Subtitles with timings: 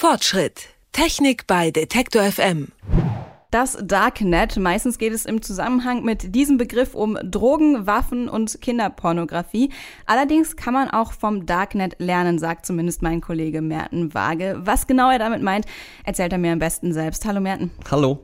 [0.00, 0.68] Fortschritt.
[0.92, 2.68] Technik bei Detektor FM.
[3.50, 4.56] Das Darknet.
[4.56, 9.72] Meistens geht es im Zusammenhang mit diesem Begriff um Drogen, Waffen und Kinderpornografie.
[10.06, 14.60] Allerdings kann man auch vom Darknet lernen, sagt zumindest mein Kollege Merten Waage.
[14.60, 15.66] Was genau er damit meint,
[16.04, 17.24] erzählt er mir am besten selbst.
[17.24, 17.72] Hallo Merten.
[17.90, 18.20] Hallo.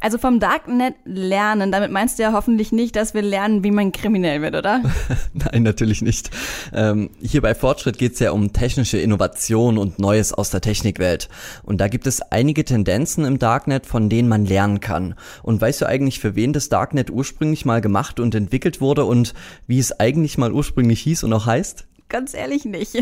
[0.00, 3.92] Also vom Darknet lernen, damit meinst du ja hoffentlich nicht, dass wir lernen, wie man
[3.92, 4.82] kriminell wird, oder?
[5.32, 6.30] Nein, natürlich nicht.
[6.72, 11.28] Ähm, hier bei Fortschritt geht es ja um technische Innovation und Neues aus der Technikwelt.
[11.62, 15.14] Und da gibt es einige Tendenzen im Darknet, von denen man lernen kann.
[15.42, 19.34] Und weißt du eigentlich, für wen das Darknet ursprünglich mal gemacht und entwickelt wurde und
[19.66, 21.86] wie es eigentlich mal ursprünglich hieß und auch heißt?
[22.08, 22.94] Ganz ehrlich nicht.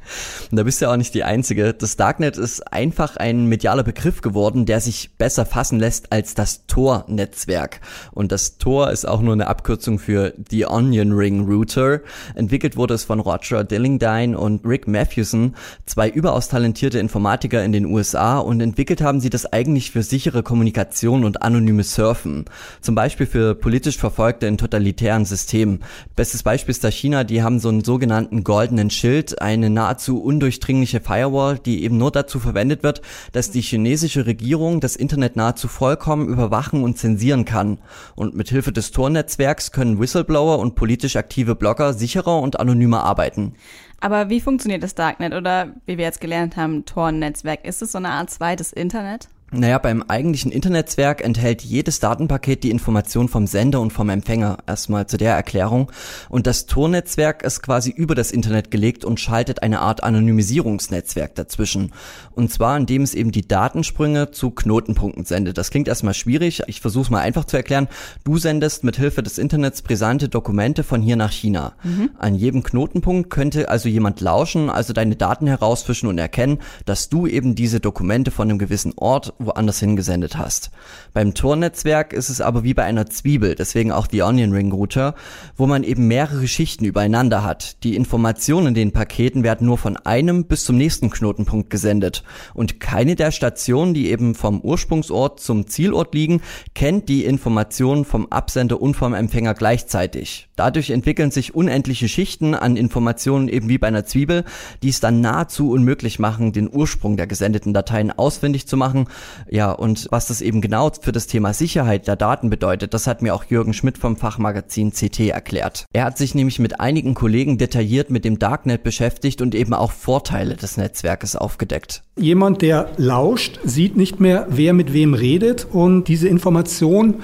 [0.50, 1.72] da bist du ja auch nicht die Einzige.
[1.74, 6.66] Das Darknet ist einfach ein medialer Begriff geworden, der sich besser fassen lässt als das
[6.66, 7.80] Tor-Netzwerk.
[8.12, 12.00] Und das Tor ist auch nur eine Abkürzung für The Onion Ring Router.
[12.34, 15.54] Entwickelt wurde es von Roger Dillingdine und Rick Matthewson,
[15.86, 20.42] zwei überaus talentierte Informatiker in den USA und entwickelt haben sie das eigentlich für sichere
[20.42, 22.46] Kommunikation und anonyme Surfen.
[22.80, 25.84] Zum Beispiel für politisch Verfolgte in totalitären Systemen.
[26.16, 31.00] Bestes Beispiel ist da China, die haben so einen sogenannten goldenen Schild, eine nahezu undurchdringliche
[31.00, 36.28] Firewall, die eben nur dazu verwendet wird, dass die chinesische Regierung das Internet nahezu vollkommen
[36.28, 37.78] überwachen und zensieren kann.
[38.14, 43.52] Und mit Hilfe des Tor-Netzwerks können Whistleblower und politisch aktive Blogger sicherer und anonymer arbeiten.
[44.00, 47.66] Aber wie funktioniert das Darknet oder wie wir jetzt gelernt haben, Tor-Netzwerk?
[47.66, 49.28] Ist es so eine Art zweites Internet?
[49.50, 54.58] Naja, beim eigentlichen Internetswerk enthält jedes Datenpaket die Information vom Sender und vom Empfänger.
[54.66, 55.90] Erstmal zu der Erklärung.
[56.28, 61.92] Und das Tornetzwerk ist quasi über das Internet gelegt und schaltet eine Art Anonymisierungsnetzwerk dazwischen.
[62.34, 65.56] Und zwar, indem es eben die Datensprünge zu Knotenpunkten sendet.
[65.56, 66.64] Das klingt erstmal schwierig.
[66.66, 67.88] Ich versuche es mal einfach zu erklären.
[68.24, 71.72] Du sendest mit Hilfe des Internets brisante Dokumente von hier nach China.
[71.84, 72.10] Mhm.
[72.18, 77.26] An jedem Knotenpunkt könnte also jemand lauschen, also deine Daten herausfischen und erkennen, dass du
[77.26, 80.70] eben diese Dokumente von einem gewissen Ort woanders hingesendet hast.
[81.12, 85.14] Beim Tor-Netzwerk ist es aber wie bei einer Zwiebel, deswegen auch die Onion Ring Router,
[85.56, 87.82] wo man eben mehrere Schichten übereinander hat.
[87.84, 92.22] Die Informationen in den Paketen werden nur von einem bis zum nächsten Knotenpunkt gesendet.
[92.54, 96.40] Und keine der Stationen, die eben vom Ursprungsort zum Zielort liegen,
[96.74, 100.48] kennt die Informationen vom Absender und vom Empfänger gleichzeitig.
[100.56, 104.44] Dadurch entwickeln sich unendliche Schichten an Informationen eben wie bei einer Zwiebel,
[104.82, 109.06] die es dann nahezu unmöglich machen, den Ursprung der gesendeten Dateien ausfindig zu machen
[109.50, 113.22] ja, und was das eben genau für das Thema Sicherheit der Daten bedeutet, das hat
[113.22, 115.86] mir auch Jürgen Schmidt vom Fachmagazin CT erklärt.
[115.92, 119.92] Er hat sich nämlich mit einigen Kollegen detailliert mit dem Darknet beschäftigt und eben auch
[119.92, 122.02] Vorteile des Netzwerkes aufgedeckt.
[122.16, 127.22] Jemand, der lauscht, sieht nicht mehr, wer mit wem redet und diese Information,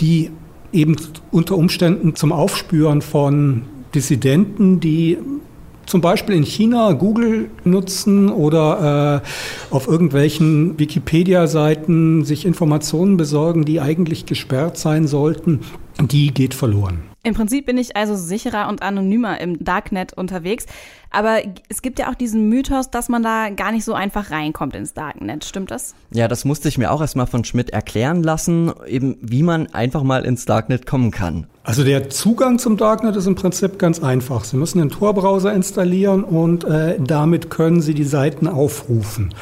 [0.00, 0.30] die
[0.72, 0.96] eben
[1.30, 3.62] unter Umständen zum Aufspüren von
[3.94, 5.18] Dissidenten, die
[5.88, 13.80] zum Beispiel in China Google nutzen oder äh, auf irgendwelchen Wikipedia-Seiten sich Informationen besorgen, die
[13.80, 15.60] eigentlich gesperrt sein sollten,
[16.00, 17.02] die geht verloren.
[17.28, 20.64] Im Prinzip bin ich also sicherer und anonymer im Darknet unterwegs.
[21.10, 24.74] Aber es gibt ja auch diesen Mythos, dass man da gar nicht so einfach reinkommt
[24.74, 25.44] ins Darknet.
[25.44, 25.94] Stimmt das?
[26.10, 30.04] Ja, das musste ich mir auch erstmal von Schmidt erklären lassen, eben wie man einfach
[30.04, 31.46] mal ins Darknet kommen kann.
[31.64, 34.44] Also der Zugang zum Darknet ist im Prinzip ganz einfach.
[34.44, 39.34] Sie müssen den Tor-Browser installieren und äh, damit können Sie die Seiten aufrufen.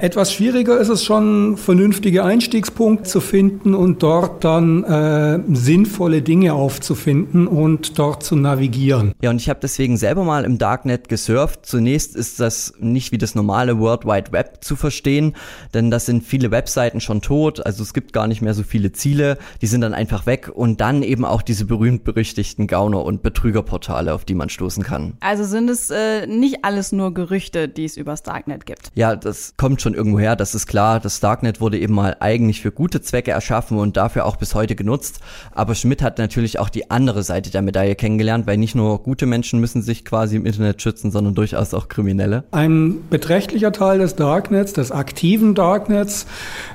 [0.00, 6.54] Etwas schwieriger ist es schon, vernünftige Einstiegspunkte zu finden und dort dann äh, sinnvolle Dinge
[6.54, 9.12] aufzufinden und dort zu navigieren.
[9.20, 11.66] Ja, und ich habe deswegen selber mal im Darknet gesurft.
[11.66, 15.34] Zunächst ist das nicht wie das normale World Wide Web zu verstehen,
[15.74, 18.92] denn das sind viele Webseiten schon tot, also es gibt gar nicht mehr so viele
[18.92, 24.14] Ziele, die sind dann einfach weg und dann eben auch diese berühmt-berüchtigten Gauner- und Betrügerportale,
[24.14, 25.12] auf die man stoßen kann.
[25.20, 28.92] Also sind es äh, nicht alles nur Gerüchte, die es übers Darknet gibt?
[28.94, 31.00] Ja, das kommt schon schon irgendwo her, das ist klar.
[31.00, 34.74] Das Darknet wurde eben mal eigentlich für gute Zwecke erschaffen und dafür auch bis heute
[34.74, 35.20] genutzt.
[35.52, 39.26] Aber Schmidt hat natürlich auch die andere Seite der Medaille kennengelernt, weil nicht nur gute
[39.26, 42.44] Menschen müssen sich quasi im Internet schützen, sondern durchaus auch Kriminelle.
[42.52, 46.26] Ein beträchtlicher Teil des Darknets, des aktiven Darknets,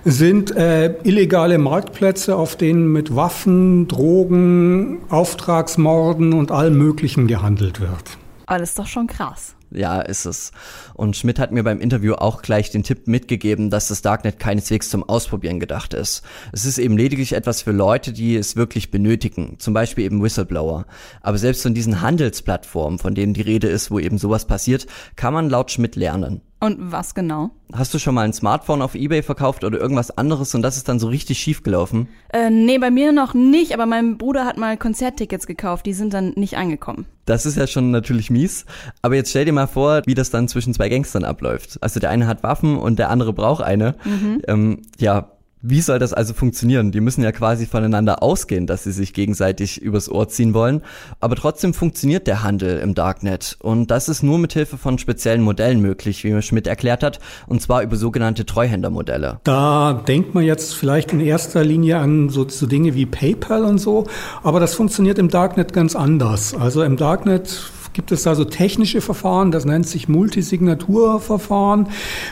[0.04, 8.18] sind äh, illegale Marktplätze, auf denen mit Waffen, Drogen, Auftragsmorden und allem Möglichen gehandelt wird.
[8.62, 9.56] Ist doch schon krass.
[9.72, 10.52] Ja, ist es.
[10.94, 14.90] Und Schmidt hat mir beim Interview auch gleich den Tipp mitgegeben, dass das Darknet keineswegs
[14.90, 16.24] zum Ausprobieren gedacht ist.
[16.54, 20.86] Es ist eben lediglich etwas für Leute, die es wirklich benötigen, zum Beispiel eben Whistleblower.
[21.22, 25.34] Aber selbst von diesen Handelsplattformen, von denen die Rede ist, wo eben sowas passiert, kann
[25.34, 26.42] man laut Schmidt lernen.
[26.66, 27.52] Und was genau?
[27.74, 30.90] Hast du schon mal ein Smartphone auf Ebay verkauft oder irgendwas anderes und das ist
[30.90, 32.08] dann so richtig schief gelaufen?
[32.34, 36.12] Äh, nee, bei mir noch nicht, aber mein Bruder hat mal Konzerttickets gekauft, die sind
[36.12, 37.06] dann nicht angekommen.
[37.26, 38.66] Das ist ja schon natürlich mies.
[39.04, 41.78] Aber jetzt stell dir mal vor, wie das dann zwischen zwei Gangstern abläuft.
[41.82, 43.94] Also der eine hat Waffen und der andere braucht eine.
[44.04, 44.42] Mhm.
[44.48, 45.35] Ähm, ja,
[45.68, 46.92] wie soll das also funktionieren?
[46.92, 50.82] Die müssen ja quasi voneinander ausgehen, dass sie sich gegenseitig übers Ohr ziehen wollen.
[51.20, 53.58] Aber trotzdem funktioniert der Handel im Darknet.
[53.60, 57.20] Und das ist nur mit Hilfe von speziellen Modellen möglich, wie mir Schmidt erklärt hat.
[57.48, 59.40] Und zwar über sogenannte Treuhändermodelle.
[59.44, 63.80] Da denkt man jetzt vielleicht in erster Linie an so, so Dinge wie PayPal und
[63.80, 64.06] so.
[64.44, 66.54] Aber das funktioniert im Darknet ganz anders.
[66.54, 71.88] Also im Darknet gibt es da so technische Verfahren, das nennt sich Multisignaturverfahren,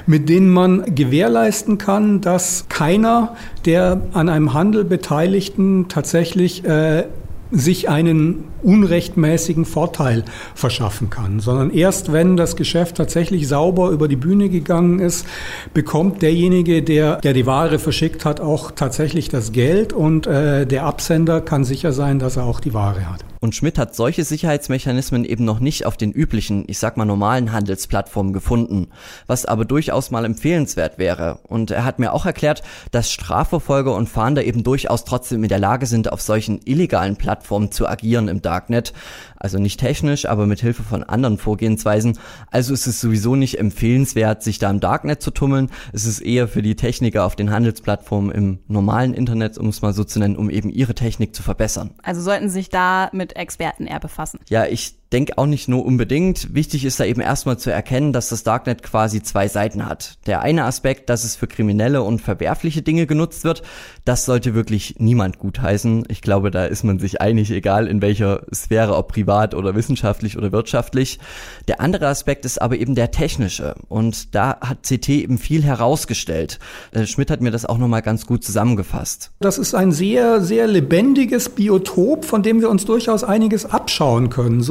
[0.06, 7.06] mit denen man gewährleisten kann, dass keiner der an einem Handel Beteiligten tatsächlich äh,
[7.50, 10.26] sich einen unrechtmäßigen Vorteil
[10.56, 15.26] verschaffen kann, sondern erst wenn das Geschäft tatsächlich sauber über die Bühne gegangen ist,
[15.74, 20.86] bekommt derjenige, der, der die Ware verschickt hat, auch tatsächlich das Geld und äh, der
[20.86, 23.24] Absender kann sicher sein, dass er auch die Ware hat.
[23.44, 27.52] Und Schmidt hat solche Sicherheitsmechanismen eben noch nicht auf den üblichen, ich sag mal normalen
[27.52, 28.88] Handelsplattformen gefunden,
[29.28, 31.40] was aber durchaus mal empfehlenswert wäre.
[31.50, 35.60] Und er hat mir auch erklärt, dass Strafverfolger und Fahnder eben durchaus trotzdem in der
[35.60, 38.94] Lage sind, auf solchen illegalen Plattformen zu agieren im Darknet.
[39.36, 42.18] Also nicht technisch, aber mit Hilfe von anderen Vorgehensweisen.
[42.50, 45.70] Also ist es sowieso nicht empfehlenswert, sich da im Darknet zu tummeln.
[45.92, 49.92] Es ist eher für die Techniker auf den Handelsplattformen im normalen Internet, um es mal
[49.92, 51.96] so zu nennen, um eben ihre Technik zu verbessern.
[52.04, 54.40] Also sollten sich da mit Experten eher befassen.
[54.50, 56.54] Ja, ich denke auch nicht nur unbedingt.
[56.56, 60.18] Wichtig ist da eben erstmal zu erkennen, dass das Darknet quasi zwei Seiten hat.
[60.26, 63.62] Der eine Aspekt, dass es für kriminelle und verwerfliche Dinge genutzt wird,
[64.06, 66.06] das sollte wirklich niemand gutheißen.
[66.10, 70.38] Ich glaube, da ist man sich einig, egal in welcher Sphäre, ob privat oder wissenschaftlich
[70.38, 71.20] oder wirtschaftlich.
[71.68, 73.76] Der andere Aspekt ist aber eben der technische.
[73.88, 76.60] Und da hat CT eben viel herausgestellt.
[76.92, 79.32] Äh, Schmidt hat mir das auch nochmal ganz gut zusammengefasst.
[79.40, 84.62] Das ist ein sehr, sehr lebendiges Biotop, von dem wir uns durchaus einiges abschauen können.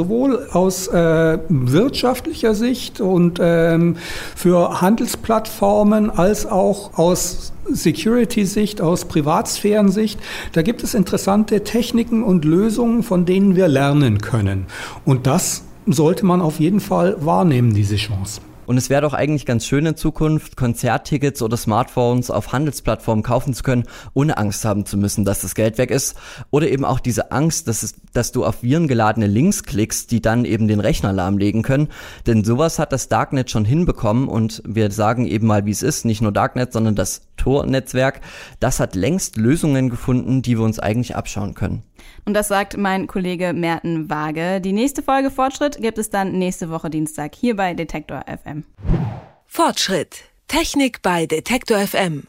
[0.53, 3.97] Aus äh, wirtschaftlicher Sicht und ähm,
[4.35, 10.19] für Handelsplattformen als auch aus Security-Sicht, aus Privatsphären-Sicht.
[10.53, 14.67] Da gibt es interessante Techniken und Lösungen, von denen wir lernen können.
[15.05, 18.41] Und das sollte man auf jeden Fall wahrnehmen, diese Chance.
[18.65, 23.55] Und es wäre doch eigentlich ganz schön in Zukunft, Konzerttickets oder Smartphones auf Handelsplattformen kaufen
[23.55, 23.85] zu können,
[24.15, 26.17] ohne Angst haben zu müssen, dass das Geld weg ist.
[26.51, 30.21] Oder eben auch diese Angst, dass, es, dass du auf Viren geladene Links klickst, die
[30.21, 31.89] dann eben den Rechner lahmlegen können.
[32.27, 36.05] Denn sowas hat das Darknet schon hinbekommen und wir sagen eben mal, wie es ist.
[36.05, 38.21] Nicht nur Darknet, sondern das Tor-Netzwerk.
[38.61, 41.83] Das hat längst Lösungen gefunden, die wir uns eigentlich abschauen können.
[42.25, 44.61] Und das sagt mein Kollege Merten Waage.
[44.61, 48.65] Die nächste Folge Fortschritt gibt es dann nächste Woche Dienstag hier bei Detektor FM.
[49.47, 50.25] Fortschritt.
[50.49, 52.25] Technik bei Detektor FM.